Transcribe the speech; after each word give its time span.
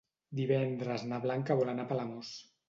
Divendres 0.37 1.03
na 1.11 1.19
Blanca 1.27 1.59
vol 1.61 1.71
anar 1.75 1.87
a 1.87 1.91
Palamós. 1.93 2.35